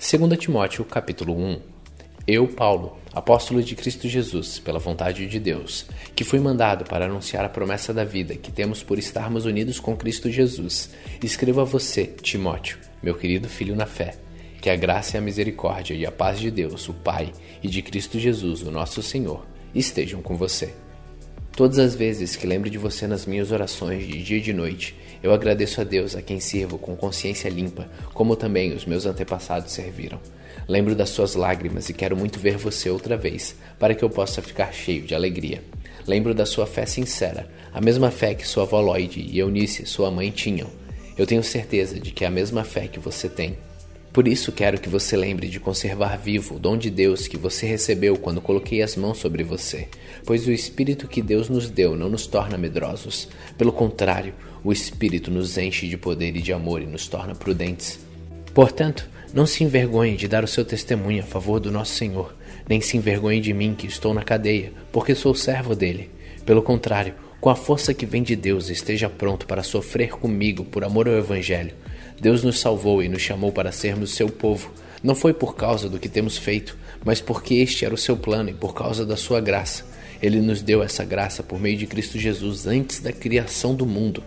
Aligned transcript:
2 0.00 0.38
Timóteo 0.38 0.82
capítulo 0.82 1.36
1 1.36 1.60
Eu, 2.26 2.48
Paulo, 2.48 2.96
apóstolo 3.12 3.62
de 3.62 3.76
Cristo 3.76 4.08
Jesus, 4.08 4.58
pela 4.58 4.78
vontade 4.78 5.26
de 5.26 5.38
Deus, 5.38 5.84
que 6.16 6.24
fui 6.24 6.40
mandado 6.40 6.86
para 6.86 7.04
anunciar 7.04 7.44
a 7.44 7.50
promessa 7.50 7.92
da 7.92 8.02
vida 8.02 8.34
que 8.34 8.50
temos 8.50 8.82
por 8.82 8.98
estarmos 8.98 9.44
unidos 9.44 9.78
com 9.78 9.94
Cristo 9.94 10.30
Jesus, 10.30 10.88
escrevo 11.22 11.60
a 11.60 11.64
você, 11.64 12.06
Timóteo, 12.06 12.78
meu 13.02 13.14
querido 13.14 13.46
filho 13.46 13.76
na 13.76 13.84
fé, 13.84 14.14
que 14.62 14.70
a 14.70 14.74
graça 14.74 15.16
e 15.16 15.18
a 15.18 15.20
misericórdia 15.20 15.92
e 15.92 16.06
a 16.06 16.10
paz 16.10 16.40
de 16.40 16.50
Deus, 16.50 16.88
o 16.88 16.94
Pai, 16.94 17.30
e 17.62 17.68
de 17.68 17.82
Cristo 17.82 18.18
Jesus, 18.18 18.62
o 18.62 18.70
nosso 18.70 19.02
Senhor, 19.02 19.44
estejam 19.74 20.22
com 20.22 20.34
você. 20.34 20.72
Todas 21.52 21.78
as 21.78 21.94
vezes 21.94 22.36
que 22.36 22.46
lembro 22.46 22.70
de 22.70 22.78
você 22.78 23.06
nas 23.06 23.26
minhas 23.26 23.52
orações 23.52 24.06
de 24.06 24.22
dia 24.22 24.38
e 24.38 24.40
de 24.40 24.54
noite, 24.54 24.96
eu 25.22 25.32
agradeço 25.32 25.80
a 25.80 25.84
Deus 25.84 26.16
a 26.16 26.22
quem 26.22 26.40
sirvo 26.40 26.78
com 26.78 26.96
consciência 26.96 27.48
limpa, 27.48 27.88
como 28.14 28.36
também 28.36 28.72
os 28.72 28.86
meus 28.86 29.06
antepassados 29.06 29.72
serviram. 29.72 30.18
Lembro 30.66 30.94
das 30.94 31.10
suas 31.10 31.34
lágrimas 31.34 31.88
e 31.88 31.94
quero 31.94 32.16
muito 32.16 32.38
ver 32.38 32.56
você 32.56 32.88
outra 32.88 33.16
vez, 33.16 33.54
para 33.78 33.94
que 33.94 34.02
eu 34.02 34.10
possa 34.10 34.40
ficar 34.40 34.72
cheio 34.72 35.02
de 35.02 35.14
alegria. 35.14 35.62
Lembro 36.06 36.34
da 36.34 36.46
sua 36.46 36.66
fé 36.66 36.86
sincera, 36.86 37.50
a 37.72 37.80
mesma 37.80 38.10
fé 38.10 38.34
que 38.34 38.46
sua 38.46 38.62
avó 38.62 38.80
Lloyd 38.80 39.20
e 39.20 39.38
Eunice, 39.38 39.84
sua 39.86 40.10
mãe, 40.10 40.30
tinham. 40.30 40.68
Eu 41.18 41.26
tenho 41.26 41.42
certeza 41.42 42.00
de 42.00 42.12
que 42.12 42.24
é 42.24 42.26
a 42.26 42.30
mesma 42.30 42.64
fé 42.64 42.88
que 42.88 42.98
você 42.98 43.28
tem. 43.28 43.58
Por 44.12 44.26
isso 44.26 44.50
quero 44.50 44.80
que 44.80 44.88
você 44.88 45.16
lembre 45.16 45.48
de 45.48 45.60
conservar 45.60 46.16
vivo 46.16 46.56
o 46.56 46.58
dom 46.58 46.76
de 46.76 46.90
Deus 46.90 47.28
que 47.28 47.36
você 47.36 47.64
recebeu 47.66 48.16
quando 48.16 48.40
coloquei 48.40 48.82
as 48.82 48.96
mãos 48.96 49.18
sobre 49.18 49.44
você, 49.44 49.86
pois 50.26 50.48
o 50.48 50.50
Espírito 50.50 51.06
que 51.06 51.22
Deus 51.22 51.48
nos 51.48 51.70
deu 51.70 51.94
não 51.94 52.08
nos 52.08 52.26
torna 52.26 52.58
medrosos. 52.58 53.28
Pelo 53.56 53.72
contrário, 53.72 54.34
o 54.64 54.72
Espírito 54.72 55.30
nos 55.30 55.56
enche 55.58 55.86
de 55.88 55.96
poder 55.96 56.36
e 56.36 56.42
de 56.42 56.52
amor 56.52 56.82
e 56.82 56.86
nos 56.86 57.08
torna 57.08 57.34
prudentes. 57.34 57.98
Portanto, 58.52 59.08
não 59.32 59.46
se 59.46 59.62
envergonhe 59.64 60.16
de 60.16 60.28
dar 60.28 60.44
o 60.44 60.48
seu 60.48 60.64
testemunho 60.64 61.22
a 61.22 61.26
favor 61.26 61.60
do 61.60 61.70
nosso 61.70 61.94
Senhor, 61.94 62.34
nem 62.68 62.80
se 62.80 62.96
envergonhe 62.96 63.40
de 63.40 63.52
mim 63.52 63.74
que 63.74 63.86
estou 63.86 64.12
na 64.12 64.22
cadeia, 64.22 64.72
porque 64.92 65.14
sou 65.14 65.34
servo 65.34 65.74
dele. 65.74 66.10
Pelo 66.44 66.62
contrário, 66.62 67.14
com 67.40 67.48
a 67.48 67.56
força 67.56 67.94
que 67.94 68.04
vem 68.04 68.22
de 68.22 68.36
Deus, 68.36 68.68
esteja 68.68 69.08
pronto 69.08 69.46
para 69.46 69.62
sofrer 69.62 70.10
comigo 70.10 70.64
por 70.64 70.84
amor 70.84 71.08
ao 71.08 71.14
Evangelho 71.14 71.74
Deus 72.20 72.44
nos 72.44 72.60
salvou 72.60 73.02
e 73.02 73.08
nos 73.08 73.22
chamou 73.22 73.50
para 73.50 73.72
sermos 73.72 74.10
seu 74.10 74.28
povo. 74.28 74.70
Não 75.02 75.14
foi 75.14 75.32
por 75.32 75.56
causa 75.56 75.88
do 75.88 75.98
que 75.98 76.08
temos 76.08 76.36
feito, 76.36 76.76
mas 77.02 77.18
porque 77.18 77.54
este 77.54 77.86
era 77.86 77.94
o 77.94 77.98
seu 77.98 78.14
plano 78.14 78.50
e 78.50 78.54
por 78.54 78.74
causa 78.74 79.06
da 79.06 79.16
sua 79.16 79.40
graça. 79.40 79.86
Ele 80.22 80.38
nos 80.38 80.60
deu 80.60 80.82
essa 80.82 81.02
graça 81.02 81.42
por 81.42 81.58
meio 81.58 81.78
de 81.78 81.86
Cristo 81.86 82.18
Jesus 82.18 82.66
antes 82.66 83.00
da 83.00 83.10
criação 83.10 83.74
do 83.74 83.86
mundo. 83.86 84.22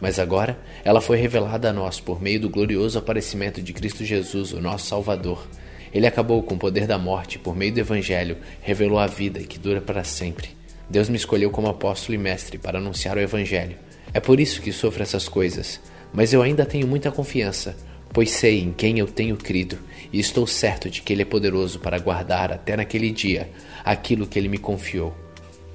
Mas 0.00 0.18
agora 0.18 0.58
ela 0.84 1.00
foi 1.00 1.16
revelada 1.16 1.70
a 1.70 1.72
nós 1.72 2.00
por 2.00 2.22
meio 2.22 2.40
do 2.40 2.48
glorioso 2.48 2.98
aparecimento 2.98 3.60
de 3.60 3.72
Cristo 3.72 4.04
Jesus, 4.04 4.52
o 4.52 4.60
nosso 4.60 4.86
Salvador. 4.86 5.46
Ele 5.92 6.06
acabou 6.06 6.42
com 6.42 6.54
o 6.54 6.58
poder 6.58 6.86
da 6.86 6.98
morte 6.98 7.38
por 7.38 7.56
meio 7.56 7.72
do 7.72 7.80
Evangelho, 7.80 8.36
revelou 8.60 8.98
a 8.98 9.06
vida 9.06 9.40
que 9.40 9.58
dura 9.58 9.80
para 9.80 10.04
sempre. 10.04 10.50
Deus 10.88 11.08
me 11.08 11.16
escolheu 11.16 11.50
como 11.50 11.68
apóstolo 11.68 12.14
e 12.14 12.18
mestre 12.18 12.58
para 12.58 12.78
anunciar 12.78 13.16
o 13.16 13.20
Evangelho. 13.20 13.76
É 14.12 14.20
por 14.20 14.40
isso 14.40 14.62
que 14.62 14.72
sofro 14.72 15.02
essas 15.02 15.28
coisas 15.28 15.80
mas 16.12 16.32
eu 16.32 16.42
ainda 16.42 16.64
tenho 16.64 16.86
muita 16.86 17.10
confiança, 17.10 17.76
pois 18.12 18.30
sei 18.30 18.60
em 18.60 18.72
quem 18.72 18.98
eu 18.98 19.06
tenho 19.06 19.36
crido 19.36 19.78
e 20.12 20.18
estou 20.18 20.46
certo 20.46 20.88
de 20.88 21.02
que 21.02 21.12
Ele 21.12 21.22
é 21.22 21.26
poderoso 21.26 21.78
para 21.78 21.98
guardar 21.98 22.52
até 22.52 22.76
naquele 22.76 23.10
dia 23.10 23.50
aquilo 23.84 24.26
que 24.26 24.38
Ele 24.38 24.48
me 24.48 24.58
confiou. 24.58 25.14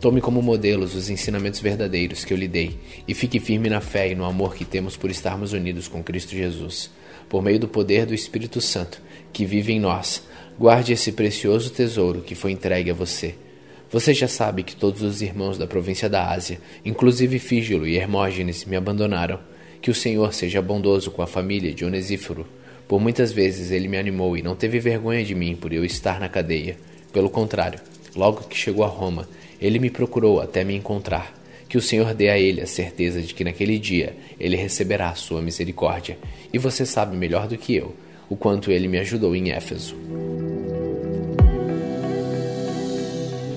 Tome 0.03 0.19
como 0.19 0.41
modelos 0.41 0.95
os 0.95 1.09
ensinamentos 1.09 1.61
verdadeiros 1.61 2.25
que 2.25 2.33
eu 2.33 2.37
lhe 2.37 2.45
dei 2.45 2.77
e 3.07 3.13
fique 3.13 3.39
firme 3.39 3.69
na 3.69 3.79
fé 3.79 4.11
e 4.11 4.15
no 4.15 4.25
amor 4.25 4.53
que 4.53 4.65
temos 4.65 4.97
por 4.97 5.09
estarmos 5.09 5.53
unidos 5.53 5.87
com 5.87 6.03
Cristo 6.03 6.35
Jesus. 6.35 6.91
Por 7.29 7.41
meio 7.41 7.57
do 7.57 7.69
poder 7.69 8.05
do 8.05 8.13
Espírito 8.13 8.59
Santo 8.59 9.01
que 9.31 9.45
vive 9.45 9.71
em 9.71 9.79
nós, 9.79 10.21
guarde 10.59 10.91
esse 10.91 11.13
precioso 11.13 11.69
tesouro 11.69 12.19
que 12.19 12.35
foi 12.35 12.51
entregue 12.51 12.91
a 12.91 12.93
você. 12.93 13.35
Você 13.89 14.13
já 14.13 14.27
sabe 14.27 14.63
que 14.63 14.75
todos 14.75 15.01
os 15.01 15.21
irmãos 15.21 15.57
da 15.57 15.65
província 15.65 16.09
da 16.09 16.29
Ásia, 16.29 16.59
inclusive 16.83 17.39
Fígilo 17.39 17.87
e 17.87 17.95
Hermógenes, 17.95 18.65
me 18.65 18.75
abandonaram 18.75 19.39
que 19.81 19.89
o 19.89 19.95
Senhor 19.95 20.33
seja 20.33 20.61
bondoso 20.61 21.11
com 21.11 21.21
a 21.21 21.27
família 21.27 21.73
de 21.73 21.85
Onesíforo. 21.85 22.45
Por 22.89 22.99
muitas 22.99 23.31
vezes 23.31 23.71
ele 23.71 23.87
me 23.87 23.97
animou 23.97 24.35
e 24.35 24.41
não 24.41 24.53
teve 24.53 24.81
vergonha 24.81 25.23
de 25.23 25.33
mim 25.33 25.55
por 25.55 25.71
eu 25.71 25.85
estar 25.85 26.19
na 26.19 26.27
cadeia. 26.27 26.75
Pelo 27.13 27.29
contrário, 27.29 27.79
logo 28.13 28.43
que 28.49 28.57
chegou 28.57 28.83
a 28.83 28.89
Roma, 28.89 29.29
ele 29.63 29.79
me 29.79 29.89
procurou 29.89 30.41
até 30.41 30.61
me 30.65 30.75
encontrar. 30.75 31.33
Que 31.69 31.77
o 31.77 31.81
Senhor 31.81 32.13
dê 32.13 32.29
a 32.29 32.37
ele 32.37 32.59
a 32.59 32.67
certeza 32.67 33.21
de 33.21 33.33
que 33.33 33.45
naquele 33.45 33.79
dia 33.79 34.13
ele 34.37 34.57
receberá 34.57 35.09
a 35.09 35.15
sua 35.15 35.41
misericórdia. 35.41 36.17
E 36.51 36.57
você 36.57 36.85
sabe 36.85 37.15
melhor 37.15 37.47
do 37.47 37.57
que 37.57 37.73
eu 37.73 37.95
o 38.29 38.35
quanto 38.35 38.71
ele 38.71 38.89
me 38.89 38.99
ajudou 38.99 39.33
em 39.33 39.51
Éfeso. 39.51 39.95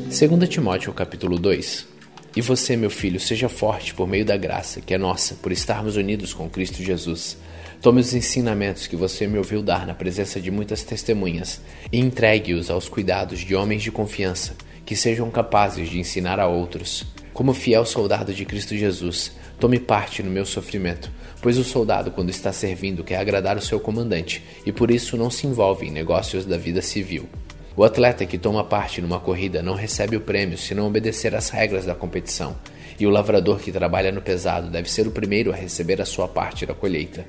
2 0.09 0.49
Timóteo 0.49 0.93
capítulo 0.93 1.39
2 1.39 1.97
e 2.37 2.41
você, 2.41 2.77
meu 2.77 2.91
filho, 2.91 3.19
seja 3.19 3.49
forte 3.49 3.93
por 3.93 4.07
meio 4.07 4.25
da 4.25 4.37
graça 4.37 4.81
que 4.81 4.95
é 4.95 4.99
nossa, 4.99 5.35
por 5.35 5.51
estarmos 5.51 5.97
unidos 5.97 6.33
com 6.33 6.49
Cristo 6.49 6.83
Jesus. 6.83 7.37
Tome 7.83 8.01
os 8.01 8.15
ensinamentos 8.15 8.87
que 8.87 8.95
você 8.95 9.27
me 9.27 9.39
ouviu 9.39 9.63
dar 9.63 9.87
na 9.87 9.95
presença 9.95 10.41
de 10.41 10.51
muitas 10.51 10.83
testemunhas 10.83 11.61
e 11.91 11.99
entregue-os 11.99 12.71
aos 12.71 12.89
cuidados 12.89 13.41
de 13.41 13.55
homens 13.55 13.83
de 13.83 13.91
confiança, 13.91 14.55
que 14.87 14.95
sejam 14.95 15.29
capazes 15.31 15.91
de 15.91 15.99
ensinar 15.99 16.39
a 16.39 16.47
outros. 16.47 17.05
Como 17.35 17.53
fiel 17.53 17.85
soldado 17.85 18.33
de 18.33 18.47
Cristo 18.47 18.75
Jesus, 18.77 19.33
tome 19.59 19.79
parte 19.79 20.23
no 20.23 20.31
meu 20.31 20.47
sofrimento, 20.47 21.11
pois 21.43 21.59
o 21.59 21.65
soldado, 21.65 22.13
quando 22.13 22.31
está 22.31 22.53
servindo, 22.53 23.05
quer 23.05 23.17
agradar 23.17 23.57
o 23.57 23.61
seu 23.61 23.81
comandante 23.81 24.43
e 24.65 24.73
por 24.73 24.91
isso 24.91 25.17
não 25.17 25.29
se 25.29 25.47
envolve 25.47 25.87
em 25.87 25.91
negócios 25.91 26.47
da 26.47 26.57
vida 26.57 26.81
civil. 26.81 27.29
O 27.77 27.85
atleta 27.85 28.25
que 28.25 28.39
toma 28.39 28.65
parte 28.65 29.03
numa 29.03 29.21
corrida 29.21 29.63
não 29.63 29.75
recebe 29.75 30.17
o 30.17 30.21
prêmio 30.21 30.57
se 30.57 30.75
não 30.75 30.87
obedecer 30.87 31.35
às 31.35 31.51
regras 31.51 31.85
da 31.85 31.95
competição, 31.95 32.57
e 32.99 33.07
o 33.07 33.11
lavrador 33.11 33.59
que 33.59 33.71
trabalha 33.71 34.11
no 34.11 34.23
pesado 34.23 34.71
deve 34.71 34.91
ser 34.91 35.07
o 35.07 35.11
primeiro 35.11 35.53
a 35.53 35.57
receber 35.57 36.01
a 36.01 36.07
sua 36.07 36.27
parte 36.27 36.65
da 36.65 36.73
colheita. 36.73 37.27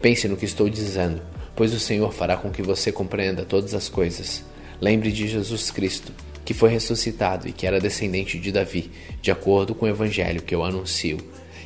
Pense 0.00 0.26
no 0.26 0.38
que 0.38 0.46
estou 0.46 0.70
dizendo, 0.70 1.20
pois 1.54 1.74
o 1.74 1.80
Senhor 1.80 2.10
fará 2.14 2.38
com 2.38 2.50
que 2.50 2.62
você 2.62 2.90
compreenda 2.90 3.44
todas 3.44 3.74
as 3.74 3.90
coisas. 3.90 4.42
Lembre 4.80 5.12
de 5.12 5.28
Jesus 5.28 5.70
Cristo, 5.70 6.10
que 6.50 6.54
foi 6.54 6.70
ressuscitado 6.70 7.46
e 7.46 7.52
que 7.52 7.64
era 7.64 7.78
descendente 7.78 8.36
de 8.36 8.50
Davi, 8.50 8.90
de 9.22 9.30
acordo 9.30 9.72
com 9.72 9.86
o 9.86 9.88
evangelho 9.88 10.42
que 10.42 10.52
eu 10.52 10.64
anuncio. 10.64 11.18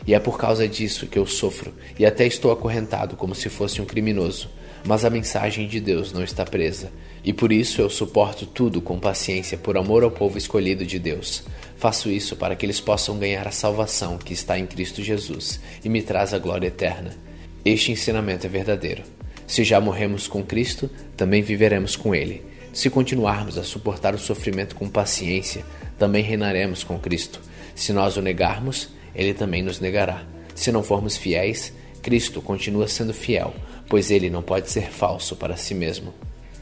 E 0.07 0.13
é 0.13 0.21
por 0.21 0.37
causa 0.37 0.69
disso 0.69 1.07
que 1.07 1.19
eu 1.19 1.25
sofro 1.25 1.73
e 1.99 2.05
até 2.05 2.27
estou 2.27 2.53
acorrentado 2.53 3.17
como 3.17 3.35
se 3.35 3.49
fosse 3.49 3.81
um 3.81 3.87
criminoso. 3.87 4.51
Mas 4.85 5.03
a 5.03 5.09
mensagem 5.09 5.67
de 5.67 5.81
Deus 5.81 6.13
não 6.13 6.23
está 6.23 6.45
presa, 6.45 6.93
e 7.25 7.33
por 7.33 7.51
isso 7.51 7.81
eu 7.81 7.89
suporto 7.89 8.45
tudo 8.45 8.83
com 8.83 9.01
paciência 9.01 9.57
por 9.57 9.79
amor 9.79 10.05
ao 10.05 10.11
povo 10.11 10.37
escolhido 10.37 10.85
de 10.85 10.99
Deus. 10.99 11.45
Faço 11.79 12.11
isso 12.11 12.37
para 12.37 12.55
que 12.55 12.67
eles 12.67 12.79
possam 12.79 13.19
ganhar 13.19 13.49
a 13.49 13.53
salvação 13.53 14.19
que 14.19 14.35
está 14.35 14.59
em 14.59 14.67
Cristo 14.67 15.03
Jesus 15.03 15.61
e 15.83 15.89
me 15.89 16.03
traz 16.03 16.35
a 16.35 16.39
glória 16.39 16.67
eterna. 16.67 17.17
Este 17.65 17.91
ensinamento 17.91 18.47
é 18.47 18.51
verdadeiro. 18.51 19.03
Se 19.47 19.65
já 19.65 19.81
morremos 19.81 20.29
com 20.29 20.43
Cristo, 20.43 20.91
também 21.17 21.41
viveremos 21.41 21.97
com 21.97 22.15
Ele. 22.15 22.53
Se 22.75 22.91
continuarmos 22.91 23.57
a 23.57 23.63
suportar 23.63 24.17
o 24.17 24.19
sofrimento 24.19 24.75
com 24.75 24.89
paciência, 24.89 25.65
também 25.97 26.25
reinaremos 26.25 26.83
com 26.83 26.99
Cristo. 26.99 27.41
Se 27.73 27.93
nós 27.93 28.17
o 28.17 28.21
negarmos, 28.21 28.89
Ele 29.15 29.33
também 29.33 29.63
nos 29.63 29.79
negará. 29.79 30.25
Se 30.57 30.73
não 30.73 30.83
formos 30.83 31.17
fiéis, 31.17 31.73
Cristo 32.03 32.43
continua 32.43 32.89
sendo 32.89 33.15
fiel, 33.15 33.55
pois 33.89 34.11
ele 34.11 34.29
não 34.29 34.43
pode 34.43 34.71
ser 34.73 34.91
falso 34.91 35.37
para 35.37 35.57
si 35.57 35.73
mesmo. 35.73 36.13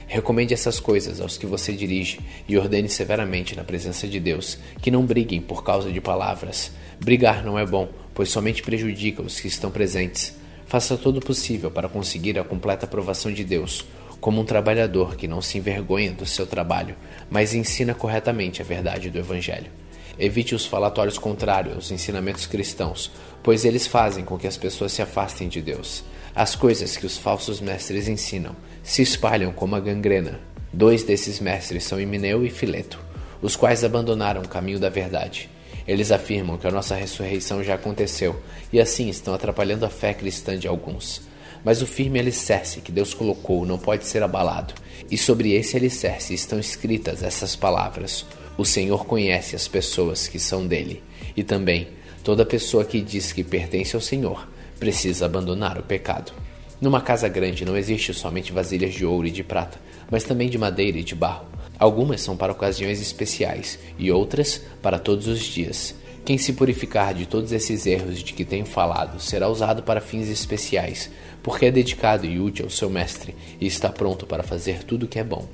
Recomende 0.06 0.52
essas 0.52 0.78
coisas 0.78 1.18
aos 1.18 1.38
que 1.38 1.46
você 1.46 1.72
dirige 1.72 2.20
e 2.46 2.58
ordene 2.58 2.90
severamente 2.90 3.56
na 3.56 3.64
presença 3.64 4.06
de 4.06 4.20
Deus 4.20 4.58
que 4.82 4.90
não 4.90 5.06
briguem 5.06 5.40
por 5.40 5.64
causa 5.64 5.90
de 5.90 6.00
palavras. 6.00 6.72
Brigar 7.00 7.42
não 7.42 7.58
é 7.58 7.64
bom, 7.64 7.88
pois 8.12 8.28
somente 8.28 8.62
prejudica 8.62 9.22
os 9.22 9.40
que 9.40 9.48
estão 9.48 9.70
presentes. 9.70 10.36
Faça 10.66 10.98
todo 10.98 11.16
o 11.16 11.24
possível 11.24 11.70
para 11.70 11.88
conseguir 11.88 12.38
a 12.38 12.44
completa 12.44 12.84
aprovação 12.84 13.32
de 13.32 13.44
Deus, 13.44 13.86
como 14.22 14.40
um 14.40 14.44
trabalhador 14.44 15.16
que 15.16 15.26
não 15.26 15.42
se 15.42 15.58
envergonha 15.58 16.12
do 16.12 16.24
seu 16.24 16.46
trabalho, 16.46 16.94
mas 17.28 17.54
ensina 17.54 17.92
corretamente 17.92 18.62
a 18.62 18.64
verdade 18.64 19.10
do 19.10 19.18
Evangelho. 19.18 19.68
Evite 20.16 20.54
os 20.54 20.64
falatórios 20.64 21.18
contrários 21.18 21.74
aos 21.74 21.90
ensinamentos 21.90 22.46
cristãos, 22.46 23.10
pois 23.42 23.64
eles 23.64 23.84
fazem 23.84 24.24
com 24.24 24.38
que 24.38 24.46
as 24.46 24.56
pessoas 24.56 24.92
se 24.92 25.02
afastem 25.02 25.48
de 25.48 25.60
Deus. 25.60 26.04
As 26.36 26.54
coisas 26.54 26.96
que 26.96 27.04
os 27.04 27.18
falsos 27.18 27.60
mestres 27.60 28.06
ensinam 28.06 28.54
se 28.80 29.02
espalham 29.02 29.52
como 29.52 29.74
a 29.74 29.80
gangrena. 29.80 30.38
Dois 30.72 31.02
desses 31.02 31.40
mestres 31.40 31.82
são 31.82 32.00
Himeneu 32.00 32.46
e 32.46 32.48
Fileto, 32.48 33.04
os 33.42 33.56
quais 33.56 33.82
abandonaram 33.82 34.42
o 34.42 34.48
caminho 34.48 34.78
da 34.78 34.88
verdade. 34.88 35.50
Eles 35.84 36.12
afirmam 36.12 36.56
que 36.56 36.68
a 36.68 36.70
nossa 36.70 36.94
ressurreição 36.94 37.60
já 37.64 37.74
aconteceu 37.74 38.40
e 38.72 38.80
assim 38.80 39.08
estão 39.08 39.34
atrapalhando 39.34 39.84
a 39.84 39.90
fé 39.90 40.14
cristã 40.14 40.56
de 40.56 40.68
alguns. 40.68 41.31
Mas 41.64 41.80
o 41.80 41.86
firme 41.86 42.18
alicerce 42.18 42.80
que 42.80 42.90
Deus 42.90 43.14
colocou 43.14 43.64
não 43.64 43.78
pode 43.78 44.06
ser 44.06 44.22
abalado, 44.22 44.74
e 45.10 45.16
sobre 45.16 45.52
esse 45.52 45.76
alicerce 45.76 46.34
estão 46.34 46.58
escritas 46.58 47.22
essas 47.22 47.54
palavras: 47.54 48.26
o 48.56 48.64
Senhor 48.64 49.06
conhece 49.06 49.54
as 49.54 49.68
pessoas 49.68 50.26
que 50.28 50.38
são 50.38 50.66
dele, 50.66 51.02
e 51.36 51.42
também 51.42 51.88
toda 52.24 52.44
pessoa 52.44 52.84
que 52.84 53.00
diz 53.00 53.32
que 53.32 53.44
pertence 53.44 53.94
ao 53.94 54.02
Senhor 54.02 54.48
precisa 54.78 55.26
abandonar 55.26 55.78
o 55.78 55.82
pecado. 55.82 56.32
Numa 56.80 57.00
casa 57.00 57.28
grande 57.28 57.64
não 57.64 57.76
existe 57.76 58.12
somente 58.12 58.52
vasilhas 58.52 58.92
de 58.92 59.06
ouro 59.06 59.28
e 59.28 59.30
de 59.30 59.44
prata, 59.44 59.78
mas 60.10 60.24
também 60.24 60.50
de 60.50 60.58
madeira 60.58 60.98
e 60.98 61.04
de 61.04 61.14
barro. 61.14 61.46
Algumas 61.78 62.20
são 62.20 62.36
para 62.36 62.52
ocasiões 62.52 63.00
especiais 63.00 63.78
e 63.96 64.10
outras 64.10 64.60
para 64.82 64.98
todos 64.98 65.28
os 65.28 65.40
dias. 65.40 65.94
Quem 66.24 66.38
se 66.38 66.52
purificar 66.52 67.12
de 67.14 67.26
todos 67.26 67.50
esses 67.50 67.84
erros 67.84 68.22
de 68.22 68.32
que 68.32 68.44
tenho 68.44 68.64
falado 68.64 69.20
será 69.20 69.48
usado 69.48 69.82
para 69.82 70.00
fins 70.00 70.28
especiais, 70.28 71.10
porque 71.42 71.66
é 71.66 71.70
dedicado 71.70 72.24
e 72.24 72.38
útil 72.38 72.66
ao 72.66 72.70
seu 72.70 72.88
mestre 72.88 73.34
e 73.60 73.66
está 73.66 73.88
pronto 73.88 74.24
para 74.24 74.44
fazer 74.44 74.84
tudo 74.84 75.06
o 75.06 75.08
que 75.08 75.18
é 75.18 75.24
bom. 75.24 75.48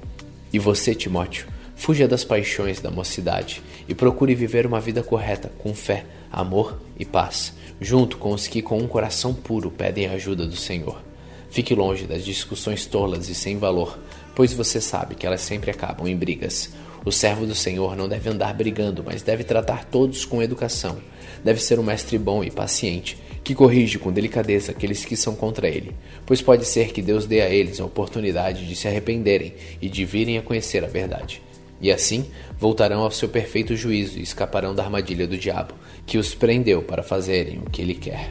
E 0.53 0.59
você, 0.59 0.95
Timóteo, 0.95 1.47
fuja 1.75 2.07
das 2.07 2.23
paixões 2.23 2.81
da 2.81 2.91
mocidade 2.91 3.63
e 3.89 3.95
procure 3.95 4.35
viver 4.35 4.67
uma 4.67 4.79
vida 4.79 5.03
correta 5.03 5.51
com 5.59 5.75
fé, 5.75 6.05
amor 6.31 6.79
e 6.99 7.05
paz, 7.07 7.55
junto 7.81 8.19
com 8.19 8.33
os 8.33 8.47
que 8.47 8.61
com 8.61 8.77
um 8.77 8.87
coração 8.87 9.33
puro 9.33 9.71
pedem 9.71 10.07
a 10.07 10.13
ajuda 10.13 10.47
do 10.47 10.57
Senhor. 10.57 11.01
Fique 11.49 11.75
longe 11.75 12.05
das 12.05 12.27
discussões 12.27 12.85
tolas 12.85 13.31
e 13.31 13.35
sem 13.35 13.57
valor, 13.57 13.99
pois 14.39 14.53
você 14.53 14.81
sabe 14.81 15.17
que 15.17 15.27
elas 15.27 15.41
sempre 15.41 15.69
acabam 15.69 16.07
em 16.07 16.17
brigas. 16.17 16.71
O 17.05 17.11
servo 17.11 17.45
do 17.45 17.57
Senhor 17.57 17.97
não 17.97 18.09
deve 18.09 18.31
andar 18.31 18.55
brigando, 18.55 19.03
mas 19.05 19.21
deve 19.21 19.43
tratar 19.43 19.85
todos 19.85 20.25
com 20.25 20.41
educação. 20.41 20.99
Deve 21.43 21.61
ser 21.61 21.81
um 21.81 21.83
mestre 21.83 22.17
bom 22.17 22.45
e 22.45 22.49
paciente, 22.49 23.19
que 23.43 23.53
corrige 23.53 23.99
com 23.99 24.13
delicadeza 24.13 24.71
aqueles 24.71 25.05
que 25.05 25.17
são 25.17 25.35
contra 25.35 25.67
ele, 25.67 25.93
pois 26.25 26.41
pode 26.41 26.65
ser 26.67 26.93
que 26.93 27.03
Deus 27.03 27.27
dê 27.27 27.41
a 27.41 27.51
eles 27.51 27.81
a 27.81 27.85
oportunidade 27.85 28.65
de 28.65 28.77
se 28.77 28.87
arrependerem 28.87 29.55
e 29.83 29.89
de 29.89 30.05
virem 30.05 30.39
a 30.39 30.43
conhecer 30.43 30.85
a 30.85 30.89
verdade. 30.89 31.43
E 31.81 31.91
assim 31.91 32.27
voltarão 32.57 33.01
ao 33.01 33.11
seu 33.11 33.29
perfeito 33.29 33.75
juízo 33.75 34.21
e 34.21 34.23
escaparão 34.23 34.73
da 34.73 34.85
armadilha 34.85 35.27
do 35.27 35.37
diabo, 35.37 35.75
que 36.07 36.17
os 36.17 36.33
prendeu 36.33 36.81
para 36.81 37.03
fazerem 37.03 37.59
o 37.59 37.69
que 37.69 37.83
ele 37.83 37.95
quer. 37.95 38.31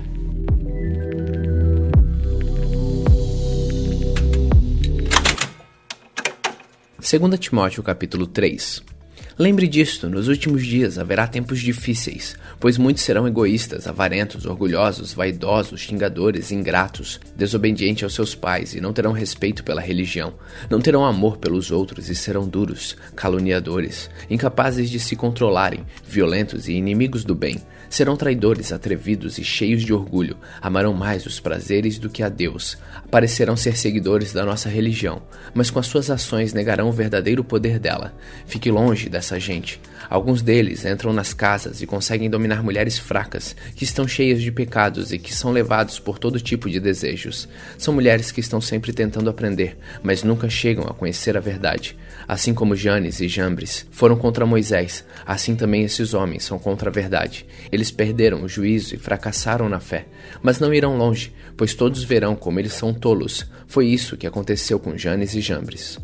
2 7.09 7.39
Timóteo 7.39 7.81
capítulo 7.81 8.27
3 8.27 8.83
Lembre 9.39 9.65
disto, 9.65 10.09
nos 10.09 10.27
últimos 10.27 10.65
dias 10.65 10.97
haverá 10.97 11.25
tempos 11.25 11.61
difíceis, 11.61 12.35
pois 12.59 12.77
muitos 12.77 13.03
serão 13.03 13.25
egoístas, 13.25 13.87
avarentos, 13.87 14.45
orgulhosos, 14.45 15.13
vaidosos, 15.13 15.79
xingadores, 15.79 16.51
ingratos, 16.51 17.17
desobedientes 17.33 18.03
aos 18.03 18.13
seus 18.13 18.35
pais 18.35 18.75
e 18.75 18.81
não 18.81 18.91
terão 18.91 19.13
respeito 19.13 19.63
pela 19.63 19.79
religião, 19.79 20.33
não 20.69 20.81
terão 20.81 21.05
amor 21.05 21.37
pelos 21.37 21.71
outros 21.71 22.09
e 22.09 22.15
serão 22.15 22.45
duros, 22.45 22.97
caluniadores, 23.15 24.09
incapazes 24.29 24.89
de 24.89 24.99
se 24.99 25.15
controlarem, 25.15 25.85
violentos 26.05 26.67
e 26.67 26.73
inimigos 26.73 27.23
do 27.23 27.33
bem, 27.33 27.61
serão 27.89 28.15
traidores, 28.15 28.71
atrevidos 28.71 29.37
e 29.37 29.43
cheios 29.43 29.83
de 29.83 29.93
orgulho, 29.93 30.37
amarão 30.61 30.93
mais 30.93 31.25
os 31.25 31.39
prazeres 31.39 31.97
do 31.97 32.09
que 32.09 32.23
a 32.23 32.29
Deus, 32.29 32.77
parecerão 33.09 33.55
ser 33.55 33.77
seguidores 33.77 34.33
da 34.33 34.45
nossa 34.45 34.69
religião, 34.69 35.21
mas 35.53 35.69
com 35.69 35.79
as 35.79 35.87
suas 35.87 36.09
ações 36.09 36.53
negarão 36.53 36.89
o 36.89 36.93
verdadeiro 36.93 37.43
poder 37.43 37.79
dela. 37.79 38.13
Fique 38.45 38.69
longe 38.69 39.09
dessa 39.09 39.39
gente. 39.39 39.79
Alguns 40.09 40.41
deles 40.41 40.85
entram 40.85 41.11
nas 41.11 41.33
casas 41.33 41.81
e 41.81 41.87
conseguem 41.87 42.29
dominar 42.29 42.63
mulheres 42.63 42.97
fracas, 42.97 43.55
que 43.75 43.83
estão 43.83 44.07
cheias 44.07 44.41
de 44.41 44.51
pecados 44.51 45.11
e 45.11 45.19
que 45.19 45.33
são 45.33 45.51
levados 45.51 45.99
por 45.99 46.17
todo 46.17 46.39
tipo 46.39 46.69
de 46.69 46.79
desejos. 46.79 47.47
São 47.77 47.93
mulheres 47.93 48.31
que 48.31 48.39
estão 48.39 48.61
sempre 48.61 48.93
tentando 48.93 49.29
aprender, 49.29 49.77
mas 50.01 50.23
nunca 50.23 50.49
chegam 50.49 50.85
a 50.85 50.93
conhecer 50.93 51.35
a 51.35 51.41
verdade. 51.41 51.97
Assim 52.27 52.53
como 52.53 52.75
Janes 52.75 53.21
e 53.21 53.27
Jambres 53.27 53.87
foram 53.89 54.17
contra 54.17 54.45
Moisés, 54.45 55.05
assim 55.25 55.55
também 55.55 55.83
esses 55.83 56.13
homens 56.13 56.43
são 56.43 56.59
contra 56.59 56.89
a 56.89 56.93
verdade. 56.93 57.45
Eles 57.71 57.89
perderam 57.89 58.43
o 58.43 58.49
juízo 58.49 58.95
e 58.95 58.97
fracassaram 58.97 59.69
na 59.69 59.79
fé, 59.79 60.05
mas 60.41 60.59
não 60.59 60.73
irão 60.73 60.97
longe, 60.97 61.31
pois 61.55 61.73
todos 61.73 62.03
verão 62.03 62.35
como 62.35 62.59
eles 62.59 62.73
são 62.73 62.93
tolos. 62.93 63.49
Foi 63.65 63.87
isso 63.87 64.17
que 64.17 64.27
aconteceu 64.27 64.77
com 64.77 64.97
Janes 64.97 65.35
e 65.35 65.41
Jambres. 65.41 65.97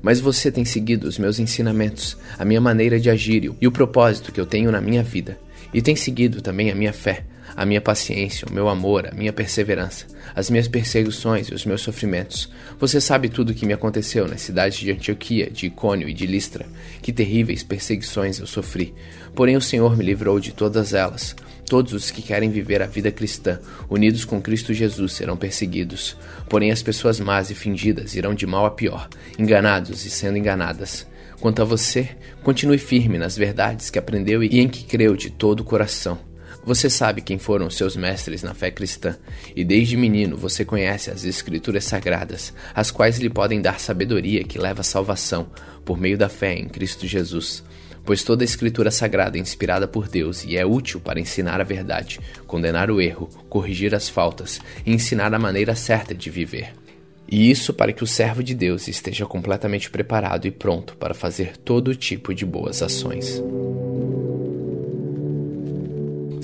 Mas 0.00 0.20
você 0.20 0.52
tem 0.52 0.64
seguido 0.64 1.08
os 1.08 1.18
meus 1.18 1.40
ensinamentos, 1.40 2.16
a 2.38 2.44
minha 2.44 2.60
maneira 2.60 3.00
de 3.00 3.10
agir 3.10 3.50
e 3.60 3.66
o 3.66 3.72
propósito 3.72 4.30
que 4.30 4.40
eu 4.40 4.46
tenho 4.46 4.70
na 4.70 4.80
minha 4.80 5.02
vida, 5.02 5.38
e 5.72 5.82
tem 5.82 5.96
seguido 5.96 6.40
também 6.40 6.70
a 6.70 6.74
minha 6.74 6.92
fé, 6.92 7.24
a 7.56 7.64
minha 7.64 7.80
paciência, 7.80 8.46
o 8.48 8.52
meu 8.52 8.68
amor, 8.68 9.06
a 9.06 9.14
minha 9.14 9.32
perseverança, 9.32 10.06
as 10.34 10.50
minhas 10.50 10.68
perseguições 10.68 11.48
e 11.48 11.54
os 11.54 11.64
meus 11.64 11.82
sofrimentos. 11.82 12.50
Você 12.78 13.00
sabe 13.00 13.28
tudo 13.28 13.50
o 13.50 13.54
que 13.54 13.66
me 13.66 13.72
aconteceu 13.72 14.26
nas 14.26 14.42
cidades 14.42 14.78
de 14.78 14.90
Antioquia, 14.90 15.50
de 15.50 15.66
Icônio 15.66 16.08
e 16.08 16.14
de 16.14 16.26
Listra. 16.26 16.66
Que 17.00 17.12
terríveis 17.12 17.62
perseguições 17.62 18.38
eu 18.38 18.46
sofri. 18.46 18.94
Porém, 19.34 19.56
o 19.56 19.60
Senhor 19.60 19.96
me 19.96 20.04
livrou 20.04 20.40
de 20.40 20.52
todas 20.52 20.92
elas. 20.92 21.36
Todos 21.66 21.92
os 21.94 22.10
que 22.10 22.20
querem 22.20 22.50
viver 22.50 22.82
a 22.82 22.86
vida 22.86 23.10
cristã, 23.10 23.58
unidos 23.88 24.24
com 24.24 24.40
Cristo 24.40 24.74
Jesus, 24.74 25.12
serão 25.12 25.36
perseguidos. 25.36 26.16
Porém, 26.48 26.70
as 26.70 26.82
pessoas 26.82 27.18
más 27.18 27.50
e 27.50 27.54
fingidas 27.54 28.14
irão 28.14 28.34
de 28.34 28.46
mal 28.46 28.66
a 28.66 28.70
pior, 28.70 29.08
enganados 29.38 30.04
e 30.04 30.10
sendo 30.10 30.36
enganadas. 30.36 31.06
Quanto 31.40 31.62
a 31.62 31.64
você, 31.64 32.10
continue 32.42 32.78
firme 32.78 33.18
nas 33.18 33.36
verdades 33.36 33.90
que 33.90 33.98
aprendeu 33.98 34.42
e 34.42 34.60
em 34.60 34.68
que 34.68 34.84
creu 34.84 35.16
de 35.16 35.30
todo 35.30 35.60
o 35.60 35.64
coração. 35.64 36.33
Você 36.64 36.88
sabe 36.88 37.20
quem 37.20 37.38
foram 37.38 37.68
seus 37.70 37.96
mestres 37.96 38.42
na 38.42 38.54
fé 38.54 38.70
cristã, 38.70 39.16
e 39.54 39.64
desde 39.64 39.96
menino 39.96 40.36
você 40.36 40.64
conhece 40.64 41.10
as 41.10 41.24
Escrituras 41.24 41.84
sagradas, 41.84 42.52
as 42.74 42.90
quais 42.90 43.18
lhe 43.18 43.30
podem 43.30 43.60
dar 43.60 43.80
sabedoria 43.80 44.44
que 44.44 44.58
leva 44.58 44.80
à 44.80 44.84
salvação, 44.84 45.46
por 45.84 45.98
meio 45.98 46.16
da 46.16 46.28
fé 46.28 46.54
em 46.54 46.68
Cristo 46.68 47.06
Jesus. 47.06 47.62
Pois 48.04 48.22
toda 48.22 48.44
Escritura 48.44 48.90
sagrada 48.90 49.38
é 49.38 49.40
inspirada 49.40 49.88
por 49.88 50.08
Deus 50.08 50.44
e 50.44 50.56
é 50.56 50.64
útil 50.64 51.00
para 51.00 51.20
ensinar 51.20 51.60
a 51.60 51.64
verdade, 51.64 52.20
condenar 52.46 52.90
o 52.90 53.00
erro, 53.00 53.28
corrigir 53.48 53.94
as 53.94 54.08
faltas 54.08 54.60
e 54.84 54.92
ensinar 54.92 55.32
a 55.34 55.38
maneira 55.38 55.74
certa 55.74 56.14
de 56.14 56.28
viver. 56.28 56.74
E 57.26 57.50
isso 57.50 57.72
para 57.72 57.92
que 57.92 58.04
o 58.04 58.06
servo 58.06 58.42
de 58.42 58.54
Deus 58.54 58.86
esteja 58.86 59.24
completamente 59.24 59.90
preparado 59.90 60.46
e 60.46 60.50
pronto 60.50 60.96
para 60.96 61.14
fazer 61.14 61.56
todo 61.56 61.94
tipo 61.94 62.34
de 62.34 62.44
boas 62.44 62.82
ações. 62.82 63.42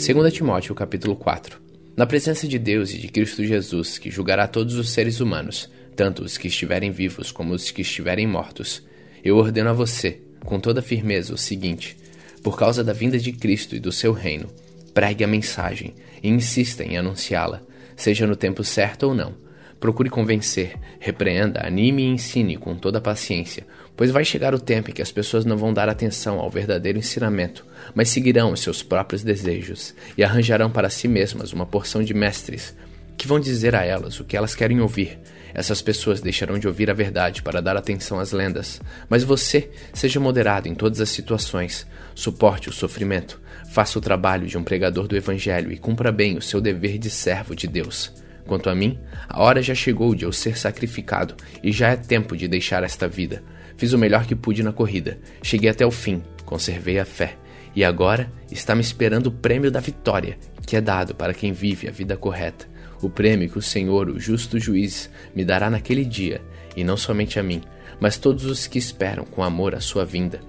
2 0.01 0.33
Timóteo 0.33 0.75
capítulo 0.75 1.15
4 1.15 1.61
Na 1.95 2.07
presença 2.07 2.49
de 2.49 2.59
Deus 2.59 2.91
e 2.91 2.97
de 2.97 3.09
Cristo 3.09 3.45
Jesus, 3.45 3.99
que 3.99 4.11
julgará 4.11 4.49
todos 4.49 4.77
os 4.77 4.89
seres 4.89 5.21
humanos, 5.21 5.71
tanto 5.95 6.25
os 6.25 6.39
que 6.39 6.49
estiverem 6.49 6.91
vivos 6.91 7.31
como 7.31 7.53
os 7.53 7.71
que 7.71 7.83
estiverem 7.83 8.27
mortos, 8.27 8.83
eu 9.23 9.37
ordeno 9.37 9.69
a 9.69 9.75
você, 9.75 10.23
com 10.43 10.59
toda 10.59 10.81
firmeza, 10.81 11.35
o 11.35 11.39
seguinte: 11.39 11.99
por 12.43 12.59
causa 12.59 12.83
da 12.83 12.95
vinda 12.95 13.19
de 13.19 13.31
Cristo 13.31 13.77
e 13.77 13.79
do 13.79 13.93
seu 13.93 14.15
reino, 14.15 14.49
pregue 14.95 15.23
a 15.23 15.29
mensagem 15.29 15.95
e 16.23 16.31
insista 16.31 16.83
em 16.83 16.97
anunciá-la, 16.97 17.61
seja 17.95 18.27
no 18.27 18.35
tempo 18.35 18.65
certo 18.65 19.03
ou 19.03 19.15
não. 19.15 19.35
Procure 19.79 20.09
convencer, 20.09 20.79
repreenda, 20.99 21.67
anime 21.67 22.05
e 22.05 22.09
ensine 22.09 22.57
com 22.57 22.75
toda 22.75 23.03
paciência, 23.03 23.67
pois 24.01 24.11
vai 24.11 24.25
chegar 24.25 24.55
o 24.55 24.59
tempo 24.59 24.91
em 24.91 24.95
que 24.95 25.03
as 25.03 25.13
pessoas 25.13 25.45
não 25.45 25.59
vão 25.59 25.75
dar 25.75 25.87
atenção 25.87 26.41
ao 26.41 26.49
verdadeiro 26.49 26.99
ensinamento, 26.99 27.67
mas 27.95 28.09
seguirão 28.09 28.51
os 28.51 28.61
seus 28.61 28.83
próprios 28.83 29.23
desejos 29.23 29.95
e 30.17 30.25
arranjarão 30.25 30.71
para 30.71 30.89
si 30.89 31.07
mesmas 31.07 31.53
uma 31.53 31.67
porção 31.67 32.03
de 32.03 32.15
mestres 32.15 32.75
que 33.19 33.29
vão 33.29 33.39
dizer 33.39 33.75
a 33.75 33.85
elas 33.85 34.19
o 34.19 34.25
que 34.25 34.39
elas 34.39 34.55
querem 34.55 34.81
ouvir. 34.81 35.19
Essas 35.53 35.83
pessoas 35.83 36.23
deixarão 36.23 36.59
de 36.59 36.67
ouvir 36.67 36.91
a 36.91 36.95
verdade 36.95 37.43
para 37.43 37.61
dar 37.61 37.77
atenção 37.77 38.19
às 38.19 38.33
lendas. 38.33 38.81
Mas 39.07 39.23
você, 39.23 39.69
seja 39.93 40.19
moderado 40.19 40.67
em 40.67 40.75
todas 40.75 40.99
as 41.03 41.11
situações, 41.11 41.87
suporte 42.15 42.71
o 42.71 42.73
sofrimento, 42.73 43.39
faça 43.71 43.99
o 43.99 44.01
trabalho 44.01 44.47
de 44.47 44.57
um 44.57 44.65
pregador 44.65 45.07
do 45.07 45.15
Evangelho 45.15 45.71
e 45.71 45.77
cumpra 45.77 46.11
bem 46.11 46.39
o 46.39 46.43
seu 46.43 46.59
dever 46.59 46.97
de 46.97 47.11
servo 47.11 47.55
de 47.55 47.67
Deus. 47.67 48.11
Quanto 48.47 48.69
a 48.69 48.75
mim, 48.75 48.99
a 49.29 49.43
hora 49.43 49.63
já 49.63 49.75
chegou 49.75 50.15
de 50.15 50.25
eu 50.25 50.33
ser 50.33 50.57
sacrificado 50.59 51.35
e 51.63 51.73
já 51.73 51.89
é 51.89 51.97
tempo 51.97 52.37
de 52.37 52.49
deixar 52.49 52.83
esta 52.83 53.07
vida. 53.07 53.43
Fiz 53.77 53.93
o 53.93 53.99
melhor 53.99 54.27
que 54.27 54.35
pude 54.35 54.63
na 54.63 54.73
corrida, 54.73 55.19
cheguei 55.43 55.71
até 55.71 55.87
o 55.87 55.91
fim, 55.91 56.23
conservei 56.45 56.99
a 56.99 57.05
fé. 57.05 57.37
E 57.75 57.85
agora 57.85 58.31
está 58.51 58.75
me 58.75 58.81
esperando 58.81 59.29
o 59.29 59.33
prêmio 59.33 59.71
da 59.71 59.81
vitória, 59.81 60.37
que 60.67 60.77
é 60.77 60.81
dado 60.81 61.15
para 61.15 61.33
quem 61.33 61.53
vive 61.53 61.89
a 61.89 61.93
vida 61.93 62.17
correta. 62.17 62.67
O 63.01 63.09
prêmio 63.09 63.49
que 63.49 63.59
o 63.59 63.63
Senhor, 63.63 64.11
o 64.11 64.19
justo 64.19 64.59
juiz, 64.59 65.09
me 65.35 65.45
dará 65.45 65.71
naquele 65.71 66.05
dia, 66.05 66.43
e 66.77 66.85
não 66.85 66.97
somente 66.97 67.39
a 67.39 67.43
mim, 67.43 67.63
mas 68.01 68.19
todos 68.19 68.45
os 68.45 68.67
que 68.67 68.79
esperam 68.79 69.25
com 69.25 69.43
amor 69.43 69.75
a 69.75 69.81
sua 69.81 70.05
vinda. 70.05 70.41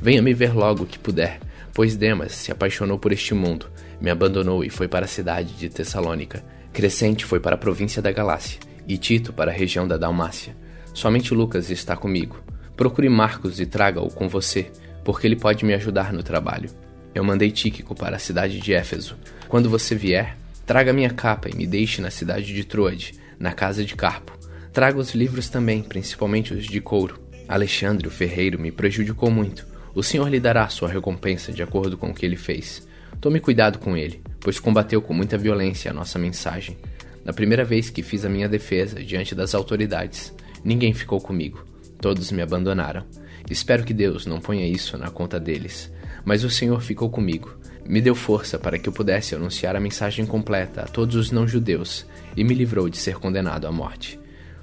Venha 0.00 0.20
me 0.20 0.34
ver 0.34 0.54
logo 0.54 0.86
que 0.86 0.98
puder, 0.98 1.40
pois 1.72 1.96
Demas 1.96 2.32
se 2.32 2.52
apaixonou 2.52 2.98
por 2.98 3.12
este 3.12 3.34
mundo, 3.34 3.70
me 4.00 4.10
abandonou 4.10 4.62
e 4.62 4.70
foi 4.70 4.86
para 4.86 5.06
a 5.06 5.08
cidade 5.08 5.54
de 5.54 5.68
Tessalônica. 5.68 6.44
Crescente 6.76 7.24
foi 7.24 7.40
para 7.40 7.54
a 7.54 7.58
província 7.58 8.02
da 8.02 8.12
Galácia 8.12 8.60
e 8.86 8.98
Tito 8.98 9.32
para 9.32 9.50
a 9.50 9.54
região 9.54 9.88
da 9.88 9.96
Dalmácia. 9.96 10.54
Somente 10.92 11.32
Lucas 11.32 11.70
está 11.70 11.96
comigo. 11.96 12.36
Procure 12.76 13.08
Marcos 13.08 13.58
e 13.58 13.64
traga-o 13.64 14.10
com 14.10 14.28
você, 14.28 14.70
porque 15.02 15.26
ele 15.26 15.36
pode 15.36 15.64
me 15.64 15.72
ajudar 15.72 16.12
no 16.12 16.22
trabalho. 16.22 16.68
Eu 17.14 17.24
mandei 17.24 17.50
Tíquico 17.50 17.94
para 17.94 18.16
a 18.16 18.18
cidade 18.18 18.60
de 18.60 18.74
Éfeso. 18.74 19.16
Quando 19.48 19.70
você 19.70 19.94
vier, 19.94 20.36
traga 20.66 20.92
minha 20.92 21.08
capa 21.08 21.48
e 21.48 21.56
me 21.56 21.66
deixe 21.66 22.02
na 22.02 22.10
cidade 22.10 22.52
de 22.52 22.62
Troade, 22.62 23.14
na 23.38 23.54
casa 23.54 23.82
de 23.82 23.96
Carpo. 23.96 24.38
Traga 24.70 24.98
os 24.98 25.14
livros 25.14 25.48
também, 25.48 25.82
principalmente 25.82 26.52
os 26.52 26.66
de 26.66 26.80
couro. 26.82 27.18
Alexandre, 27.48 28.06
o 28.06 28.10
ferreiro, 28.10 28.60
me 28.60 28.70
prejudicou 28.70 29.30
muito. 29.30 29.66
O 29.94 30.02
senhor 30.02 30.28
lhe 30.28 30.38
dará 30.38 30.68
sua 30.68 30.90
recompensa 30.90 31.52
de 31.52 31.62
acordo 31.62 31.96
com 31.96 32.10
o 32.10 32.14
que 32.14 32.26
ele 32.26 32.36
fez. 32.36 32.86
Tome 33.18 33.40
cuidado 33.40 33.78
com 33.78 33.96
ele, 33.96 34.22
pois 34.46 34.60
combateu 34.60 35.02
com 35.02 35.12
muita 35.12 35.36
violência 35.36 35.90
a 35.90 35.94
nossa 35.94 36.20
mensagem. 36.20 36.78
Na 37.24 37.32
primeira 37.32 37.64
vez 37.64 37.90
que 37.90 38.00
fiz 38.00 38.24
a 38.24 38.28
minha 38.28 38.48
defesa 38.48 39.02
diante 39.02 39.34
das 39.34 39.56
autoridades, 39.56 40.32
ninguém 40.62 40.94
ficou 40.94 41.20
comigo. 41.20 41.66
Todos 42.00 42.30
me 42.30 42.40
abandonaram. 42.40 43.04
Espero 43.50 43.82
que 43.82 43.92
Deus 43.92 44.24
não 44.24 44.38
ponha 44.38 44.64
isso 44.64 44.96
na 44.96 45.10
conta 45.10 45.40
deles. 45.40 45.92
Mas 46.24 46.44
o 46.44 46.48
Senhor 46.48 46.80
ficou 46.80 47.10
comigo. 47.10 47.58
Me 47.84 48.00
deu 48.00 48.14
força 48.14 48.56
para 48.56 48.78
que 48.78 48.88
eu 48.88 48.92
pudesse 48.92 49.34
anunciar 49.34 49.74
a 49.74 49.80
mensagem 49.80 50.24
completa 50.24 50.82
a 50.82 50.86
todos 50.86 51.16
os 51.16 51.32
não-judeus 51.32 52.06
e 52.36 52.44
me 52.44 52.54
livrou 52.54 52.88
de 52.88 52.98
ser 52.98 53.16
condenado 53.16 53.66
à 53.66 53.72
morte. 53.72 54.16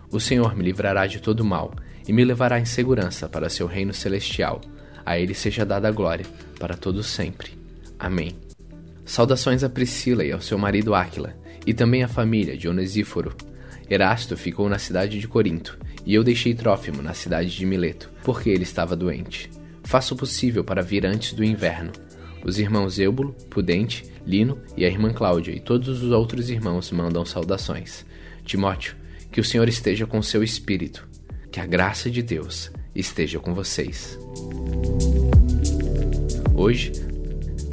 O 0.09 0.17
Senhor 0.17 0.55
me 0.55 0.63
livrará 0.63 1.07
de 1.07 1.19
todo 1.19 1.43
mal 1.43 1.73
e 2.07 2.13
me 2.13 2.23
levará 2.23 2.57
em 2.57 2.63
segurança 2.63 3.27
para 3.27 3.49
seu 3.49 3.67
reino 3.67 3.93
celestial. 3.93 4.61
A 5.05 5.19
ele 5.19 5.33
seja 5.33 5.65
dada 5.65 5.89
a 5.89 5.91
glória 5.91 6.25
para 6.57 6.77
todos 6.77 7.07
sempre. 7.07 7.51
Amém. 7.99 8.52
Saudações 9.05 9.63
a 9.63 9.69
Priscila 9.69 10.23
e 10.23 10.31
ao 10.31 10.41
seu 10.41 10.57
marido 10.57 10.95
Áquila, 10.95 11.35
e 11.65 11.73
também 11.73 12.03
à 12.03 12.07
família 12.07 12.57
de 12.57 12.67
Onesíforo. 12.67 13.35
Erasto 13.89 14.35
ficou 14.37 14.69
na 14.69 14.79
cidade 14.79 15.19
de 15.19 15.27
Corinto, 15.27 15.77
e 16.05 16.13
eu 16.13 16.23
deixei 16.23 16.53
Trófimo 16.53 17.01
na 17.01 17.13
cidade 17.13 17.55
de 17.55 17.65
Mileto, 17.65 18.09
porque 18.23 18.49
ele 18.49 18.63
estava 18.63 18.95
doente. 18.95 19.49
Faço 19.83 20.13
o 20.13 20.17
possível 20.17 20.63
para 20.63 20.81
vir 20.81 21.05
antes 21.05 21.33
do 21.33 21.43
inverno. 21.43 21.91
Os 22.43 22.57
irmãos 22.59 22.97
Eubulo, 22.97 23.33
Pudente, 23.49 24.05
Lino 24.25 24.57
e 24.75 24.85
a 24.85 24.87
irmã 24.87 25.13
Cláudia 25.13 25.53
e 25.53 25.59
todos 25.59 26.01
os 26.01 26.11
outros 26.11 26.49
irmãos 26.49 26.91
mandam 26.91 27.25
saudações. 27.25 28.05
Timóteo, 28.45 28.95
que 29.31 29.39
o 29.39 29.43
Senhor 29.43 29.67
esteja 29.67 30.05
com 30.05 30.21
seu 30.21 30.43
espírito. 30.43 31.07
Que 31.51 31.59
a 31.59 31.65
graça 31.65 32.09
de 32.09 32.21
Deus 32.21 32.71
esteja 32.95 33.39
com 33.39 33.53
vocês. 33.53 34.17
Hoje, 36.55 36.91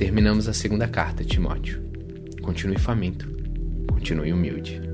terminamos 0.00 0.48
a 0.48 0.54
segunda 0.54 0.88
carta, 0.88 1.22
Timóteo. 1.22 1.78
Continue 2.40 2.78
faminto, 2.78 3.26
continue 3.86 4.32
humilde. 4.32 4.89